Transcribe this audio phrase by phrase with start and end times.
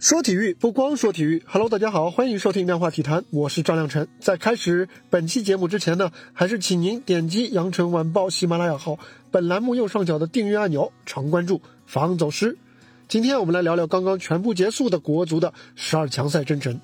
[0.00, 4.08] 说体育不光说体育，Hello，大家好，欢迎收听量化体坛，我是张亮晨。
[4.18, 8.98] 在开始本期节目之前呢，还是请您点击羊城晚报喜马拉雅号
[9.30, 12.56] 本栏目右上角的订阅按钮，常关注，防走失。
[13.08, 16.80] 今天我们来聊聊刚刚全部结束的国足的十二强赛征程。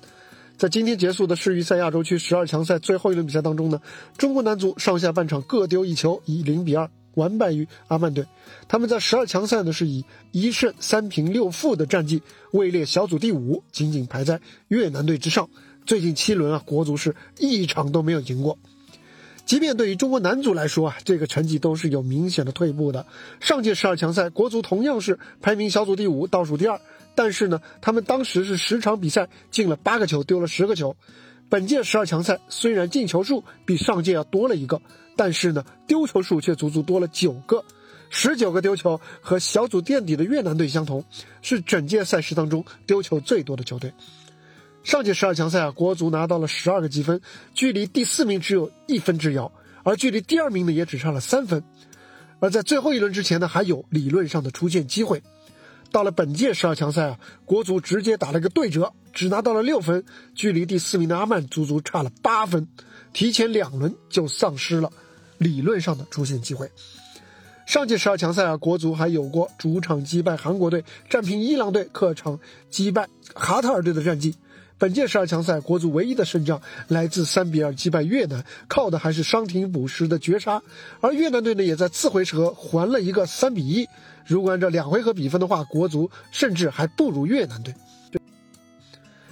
[0.55, 3.81] 在今天结束的世预赛亚洲区十二强赛最后一轮比赛当中呢，
[4.19, 6.87] 中国男足上下半场各丢一球，以零比二。
[7.17, 8.25] 完败于阿曼队，
[8.67, 15.49] 他们在十二强赛呢是以一胜三平六负的战绩位列小组第五，仅仅排在越南队之上。
[15.85, 18.59] 最近七轮啊，国足是一场都没有赢过。
[19.45, 23.07] 即便对于中国男足来说啊，这个成绩都是有明显的退步的。
[23.39, 26.79] 上届十二强赛，国足同样是排名小组第五，倒数第二，
[27.15, 30.95] 但是呢，他们当时是十场比赛进了八个球，丢了十个球。
[31.49, 34.81] 本届十二强赛虽然进球数比上届要多了一个。
[35.19, 37.65] 但是呢，丢球数却足足多了九个，
[38.11, 41.03] 十九个丢球和小组垫底的越南队相同，
[41.41, 43.91] 是整届赛事当中丢球最多的球队。
[44.83, 47.19] 上届十二强赛啊，国足拿到了十二个积分，
[47.55, 51.63] 距离第四名只有一分之遥，而距离第二名呢也只差了三分。
[52.39, 55.23] 而在最后一轮之前呢，还有理论上的出线机会。
[55.97, 62.67] 到了本届十二强赛啊，国足直接打了个对折，只拿到了六分，距离第四名的阿曼足足差了八分，
[63.13, 64.91] 提前两轮就丧失了。
[65.39, 66.69] 理论上的出线机会。
[67.65, 74.35] 上届十二强赛啊，国足还有过主场击败韩国队、战平伊朗队、客场击败卡塔尔队的战绩。
[74.79, 80.61] 本届十二强赛，国足唯一的胜仗来自三比二击败越南，靠的还是伤停补时的绝杀。
[81.01, 83.87] 而越南队呢，也在次回合还了一个三比一。
[84.27, 87.73] 如果按照两回合比分的话，国足甚至还不如越南队。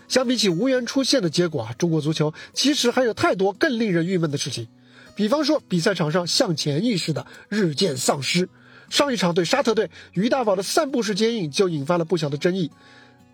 [0.07, 4.67] 相比起无缘出线的结果啊，中国足球其实还有太多更令人郁闷的事情。
[5.15, 8.49] 比方说，比赛场上向前意识的日渐丧失。
[8.89, 12.71] 上一场对沙特队，于大宝的散步式接应就引发了不小的争议。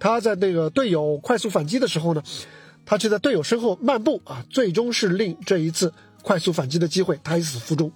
[0.02, 2.24] 他在那个队友快速反击的时候呢，
[2.86, 5.94] 他却在队友身后漫步啊，最终是令这一次
[6.24, 7.92] 快速反击的机会胎死腹中。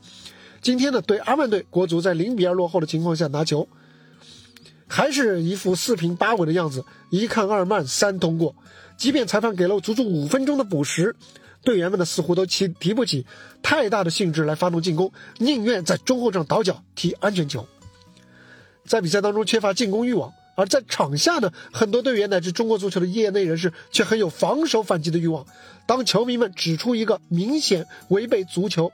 [0.62, 3.68] 今天呢，对阿曼队，国足在零比二落后的情况下拿球，
[4.85, 8.56] 还是一副四平八稳的样子，一看二慢三通过。
[8.97, 11.16] 即便裁判给了足足五分钟的补时。
[11.63, 13.25] 队员们呢，似乎都提提不起
[13.63, 17.66] 太大的兴致来发动进攻，宁愿在中后场倒脚踢安全球。
[18.85, 25.45] 在比赛当中缺乏进攻欲望，而在场下呢，很多队员乃至中国足球的业内人士却很有防守反击的欲望。
[25.85, 28.91] 当球迷们指出一个明显违背足球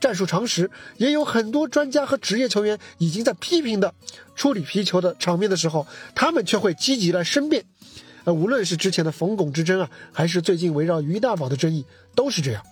[0.00, 3.94] 战术常识，也有很多专家和职业球员已经在批评的
[4.34, 7.64] 处理皮球的场面的时候，他们却会积极来申辩。
[8.24, 11.84] 呃，无论是之前的冯巩之争啊，还是最近围绕于大宝的争议，
[12.14, 12.62] 都是这样。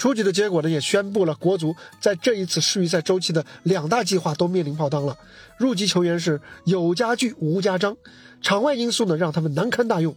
[0.00, 5.14] 出局的结果呢，也宣布了国足在这一次世预赛周期的两大计划都面临泡汤了。
[5.58, 7.94] 入籍球员是有家具无家章，
[8.40, 10.16] 场外因素呢让他们难堪大用。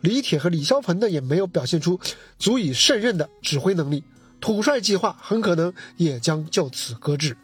[0.00, 1.98] 李铁和李霄鹏呢也没有表现出
[2.38, 4.04] 足以胜任的指挥能力，
[4.40, 7.36] 土帅计划很可能也将就此搁置。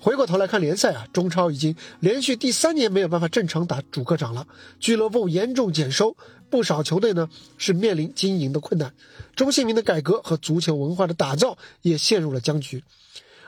[0.00, 4.46] 回过头来看联赛啊，中超已经连续第三年没有办法正常打主客场了，
[4.78, 6.16] 俱乐部严重减收，
[6.48, 7.28] 不少球队呢
[7.58, 8.94] 是面临经营的困难，
[9.36, 12.82] 中性名的改革和足球文化的打造也陷入了僵局，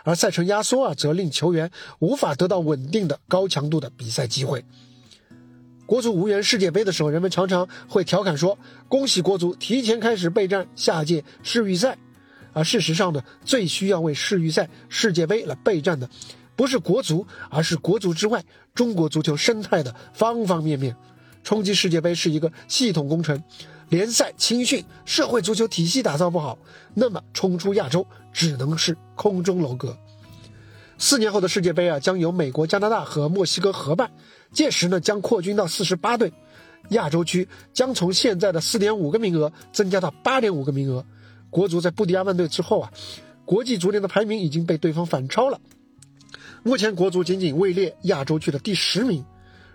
[0.05, 1.71] 而赛程压缩啊，则令球员
[2.01, 4.63] 无法得到稳定的高强度的比赛机会。
[5.87, 8.59] 国足无缘世界杯的时候，人们常常会调侃说
[8.89, 11.97] ：“恭喜国足提前开始备战下届世预赛。”
[12.55, 16.09] 而事实上呢，最需要为世预赛、世界杯来备战的。
[16.63, 20.97] 不是国足，而是国足之外中国足球生态的方方面面。
[21.43, 23.43] 冲击世界杯是一个系统工程，
[23.89, 26.57] 联赛青训、社会足球体系打造不好，
[26.95, 29.99] 那么冲出亚洲只能是空中楼阁。
[30.99, 34.13] 四年后的世界杯啊，将由美国、加拿大和墨西哥合办，
[34.53, 36.33] 届时呢将扩军到四十八队，
[36.91, 41.05] 亚洲区将从现在的四点五个名额增加到八点五个名额。
[41.51, 42.93] 国足在布迪亚曼队之后啊，
[43.45, 45.61] 国际足联的排名已经被对方反超了。
[46.65, 49.25] 目前国足仅仅位列亚洲区的第十名，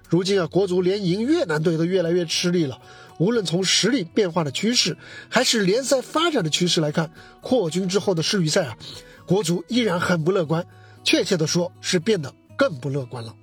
[0.08, 2.80] 如今啊，国足连赢越南队都越来越吃力了。
[3.20, 4.98] 无论从实力变化的趋势，
[5.28, 7.12] 还是联赛发展的趋势来看，
[7.42, 8.78] 扩军之后的世预赛啊，
[9.26, 10.66] 国足依然很不乐观。
[11.04, 13.36] 确切的说，是变得更不乐观了。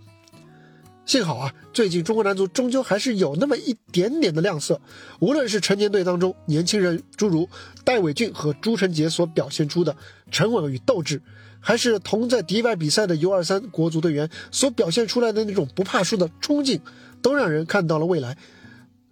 [1.14, 4.80] 幸好啊，最近中国男足终究还是有那么一点点的亮色。
[5.20, 7.48] 无论是成年队当中年轻人，诸如
[7.84, 9.96] 戴伟俊和朱晨杰所表现出的
[10.32, 11.22] 沉稳与斗志。
[11.60, 16.80] 还是同在迪拜比赛的 U 二三国足队员所表现出来的那种不怕输的冲劲，
[17.22, 18.36] 都让人看到了未来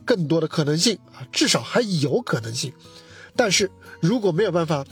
[0.04, 2.72] 更多的可能性啊，至少还有可能性。
[3.36, 3.70] 但是
[4.00, 4.84] 如果没有办法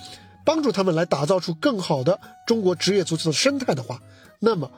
[0.46, 4.00] 帮助他们来打造出更好的中国职业足球的生态的话，
[4.38, 4.70] 那么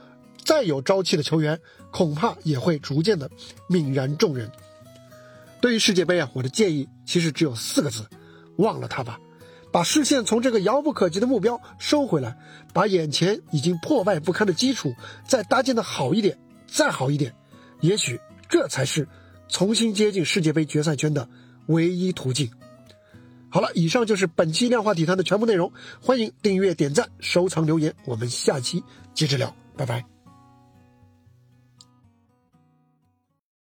[0.44, 1.58] 再有朝气的球员，
[1.90, 3.30] 恐怕也会逐渐的
[3.68, 4.50] 泯然众人。
[5.60, 8.06] 对于世界杯啊，我的建议其实只有四个字：
[8.56, 9.20] 忘了他吧，
[9.70, 12.36] 把视线从这个遥不可及的目标收回来，
[12.72, 14.92] 把眼前已经破败不堪的基础
[15.26, 16.36] 再搭建的好一点，
[16.66, 17.32] 再好一点，
[17.80, 19.06] 也许这才是
[19.48, 21.28] 重新接近世界杯决赛圈的
[21.66, 22.50] 唯一途径。
[23.48, 28.82] 好了，以上就是本期量化体坛的全部内容，欢迎订阅、点赞、收藏、留言，我们下期
[29.14, 30.21] 接着聊，拜拜。